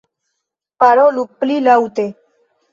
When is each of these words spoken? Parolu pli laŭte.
Parolu 0.85 1.27
pli 1.43 1.61
laŭte. 1.69 2.11